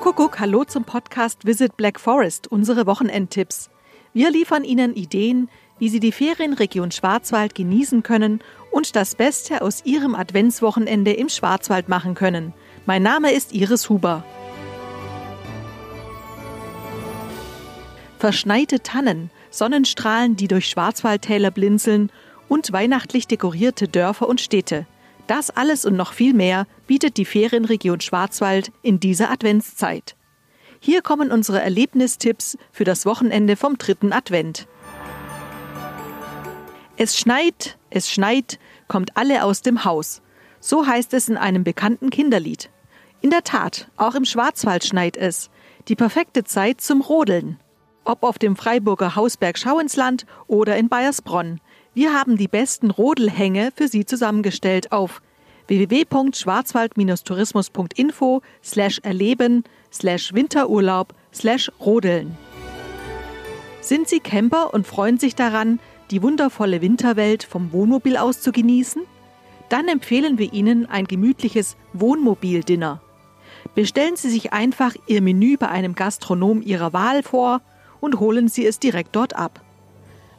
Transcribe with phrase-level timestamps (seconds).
[0.00, 3.68] Kuckuck, hallo zum Podcast Visit Black Forest, unsere Wochenendtipps.
[4.14, 8.40] Wir liefern Ihnen Ideen, wie Sie die Ferienregion Schwarzwald genießen können
[8.70, 12.54] und das Beste aus Ihrem Adventswochenende im Schwarzwald machen können.
[12.86, 14.24] Mein Name ist Iris Huber.
[18.18, 22.10] Verschneite Tannen, Sonnenstrahlen, die durch Schwarzwaldtäler blinzeln
[22.48, 24.86] und weihnachtlich dekorierte Dörfer und Städte.
[25.30, 30.16] Das alles und noch viel mehr bietet die Ferienregion Schwarzwald in dieser Adventszeit.
[30.80, 34.66] Hier kommen unsere Erlebnistipps für das Wochenende vom dritten Advent.
[36.96, 40.20] Es schneit, es schneit, kommt alle aus dem Haus.
[40.58, 42.68] So heißt es in einem bekannten Kinderlied.
[43.20, 45.48] In der Tat, auch im Schwarzwald schneit es.
[45.86, 47.60] Die perfekte Zeit zum Rodeln.
[48.02, 51.60] Ob auf dem Freiburger Hausberg Schauinsland oder in Bayersbronn.
[51.92, 55.20] Wir haben die besten Rodelhänge für Sie zusammengestellt auf
[55.70, 62.36] www.schwarzwald-tourismus.info slash erleben slash Winterurlaub slash Rodeln.
[63.80, 69.00] Sind Sie Camper und freuen sich daran, die wundervolle Winterwelt vom Wohnmobil aus zu genießen?
[69.68, 73.00] Dann empfehlen wir Ihnen ein gemütliches Wohnmobil-Dinner.
[73.74, 77.62] Bestellen Sie sich einfach Ihr Menü bei einem Gastronom Ihrer Wahl vor
[78.00, 79.60] und holen Sie es direkt dort ab.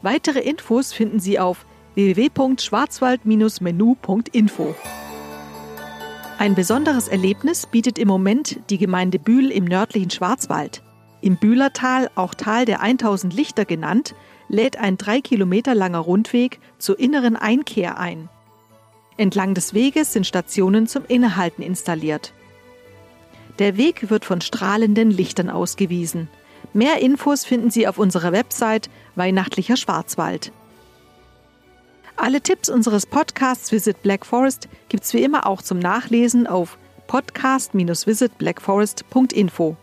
[0.02, 1.66] Weitere Infos finden Sie auf
[1.96, 4.76] www.schwarzwald-menü.info.
[6.42, 10.82] Ein besonderes Erlebnis bietet im Moment die Gemeinde Bühl im nördlichen Schwarzwald.
[11.22, 14.16] Im Bühlertal, auch Tal der 1000 Lichter genannt,
[14.48, 18.28] lädt ein drei Kilometer langer Rundweg zur inneren Einkehr ein.
[19.18, 22.34] Entlang des Weges sind Stationen zum Innehalten installiert.
[23.60, 26.28] Der Weg wird von strahlenden Lichtern ausgewiesen.
[26.74, 30.52] Mehr Infos finden Sie auf unserer Website Weihnachtlicher Schwarzwald.
[32.22, 36.78] Alle Tipps unseres Podcasts Visit Black Forest gibt's wie immer auch zum Nachlesen auf
[37.08, 39.76] podcast-visitblackforest.info.